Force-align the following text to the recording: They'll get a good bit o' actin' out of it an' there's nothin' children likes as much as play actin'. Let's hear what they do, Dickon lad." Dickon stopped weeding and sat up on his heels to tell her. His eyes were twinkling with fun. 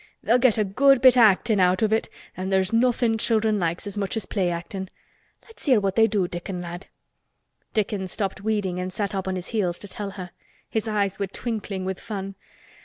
They'll 0.23 0.39
get 0.39 0.57
a 0.57 0.63
good 0.63 0.99
bit 0.99 1.15
o' 1.15 1.19
actin' 1.21 1.59
out 1.59 1.83
of 1.83 1.93
it 1.93 2.09
an' 2.35 2.49
there's 2.49 2.73
nothin' 2.73 3.19
children 3.19 3.59
likes 3.59 3.85
as 3.85 3.99
much 3.99 4.17
as 4.17 4.25
play 4.25 4.49
actin'. 4.49 4.89
Let's 5.43 5.65
hear 5.65 5.79
what 5.79 5.95
they 5.95 6.07
do, 6.07 6.27
Dickon 6.27 6.59
lad." 6.59 6.87
Dickon 7.75 8.07
stopped 8.07 8.41
weeding 8.41 8.79
and 8.79 8.91
sat 8.91 9.13
up 9.13 9.27
on 9.27 9.35
his 9.35 9.49
heels 9.49 9.77
to 9.77 9.87
tell 9.87 10.09
her. 10.17 10.31
His 10.67 10.87
eyes 10.87 11.19
were 11.19 11.27
twinkling 11.27 11.85
with 11.85 11.99
fun. 11.99 12.33